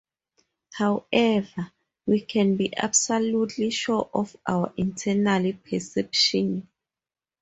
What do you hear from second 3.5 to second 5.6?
sure of our internal